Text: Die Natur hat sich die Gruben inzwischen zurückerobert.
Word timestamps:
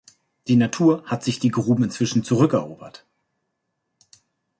Die 0.47 0.55
Natur 0.55 1.03
hat 1.05 1.23
sich 1.23 1.37
die 1.37 1.51
Gruben 1.51 1.83
inzwischen 1.83 2.23
zurückerobert. 2.23 3.05